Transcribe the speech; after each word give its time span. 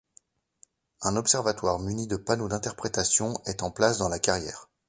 Un 1.03 1.15
observatoire 1.15 1.77
muni 1.77 2.07
de 2.07 2.15
panneaux 2.15 2.47
d'interprétation 2.47 3.39
est 3.45 3.61
en 3.61 3.69
place 3.69 3.99
dans 3.99 4.09
la 4.09 4.17
carrière. 4.17 4.67